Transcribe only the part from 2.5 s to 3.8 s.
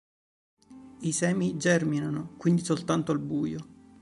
soltanto al buio.